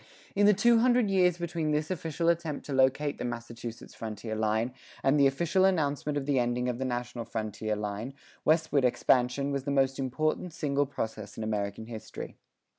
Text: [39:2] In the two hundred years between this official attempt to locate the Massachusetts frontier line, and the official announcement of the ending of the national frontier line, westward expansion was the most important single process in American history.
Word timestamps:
[39:2] 0.29 0.31
In 0.37 0.45
the 0.47 0.53
two 0.55 0.79
hundred 0.79 1.11
years 1.11 1.37
between 1.37 1.69
this 1.69 1.91
official 1.91 2.27
attempt 2.27 2.65
to 2.65 2.73
locate 2.73 3.19
the 3.19 3.23
Massachusetts 3.23 3.93
frontier 3.93 4.35
line, 4.35 4.73
and 5.03 5.19
the 5.19 5.27
official 5.27 5.63
announcement 5.63 6.17
of 6.17 6.25
the 6.25 6.39
ending 6.39 6.67
of 6.67 6.79
the 6.79 6.85
national 6.85 7.23
frontier 7.23 7.75
line, 7.75 8.15
westward 8.43 8.83
expansion 8.83 9.51
was 9.51 9.65
the 9.65 9.69
most 9.69 9.99
important 9.99 10.53
single 10.53 10.87
process 10.87 11.37
in 11.37 11.43
American 11.43 11.85
history. 11.85 12.35